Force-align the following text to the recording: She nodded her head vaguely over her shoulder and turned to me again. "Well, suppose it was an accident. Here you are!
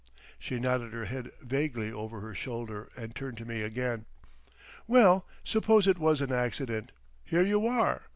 She 0.39 0.59
nodded 0.59 0.93
her 0.93 1.05
head 1.05 1.29
vaguely 1.43 1.91
over 1.91 2.21
her 2.21 2.33
shoulder 2.33 2.89
and 2.97 3.15
turned 3.15 3.37
to 3.37 3.45
me 3.45 3.61
again. 3.61 4.05
"Well, 4.87 5.27
suppose 5.43 5.85
it 5.85 5.99
was 5.99 6.21
an 6.21 6.31
accident. 6.31 6.91
Here 7.23 7.43
you 7.43 7.67
are! 7.67 8.01